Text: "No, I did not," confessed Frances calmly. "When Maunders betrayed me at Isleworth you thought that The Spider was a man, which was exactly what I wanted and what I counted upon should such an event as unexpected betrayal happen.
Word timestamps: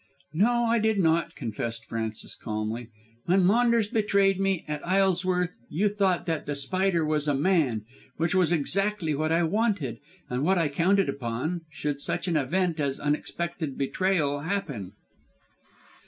"No, 0.33 0.63
I 0.65 0.79
did 0.79 0.97
not," 0.97 1.35
confessed 1.35 1.85
Frances 1.85 2.33
calmly. 2.33 2.89
"When 3.25 3.43
Maunders 3.45 3.87
betrayed 3.87 4.39
me 4.39 4.65
at 4.67 4.81
Isleworth 4.83 5.51
you 5.69 5.89
thought 5.89 6.25
that 6.25 6.47
The 6.47 6.55
Spider 6.55 7.05
was 7.05 7.27
a 7.27 7.35
man, 7.35 7.85
which 8.17 8.33
was 8.33 8.51
exactly 8.51 9.13
what 9.13 9.31
I 9.31 9.43
wanted 9.43 9.99
and 10.27 10.41
what 10.41 10.57
I 10.57 10.69
counted 10.69 11.07
upon 11.07 11.61
should 11.69 12.01
such 12.01 12.27
an 12.27 12.35
event 12.35 12.79
as 12.79 12.99
unexpected 12.99 13.77
betrayal 13.77 14.39
happen. 14.39 14.93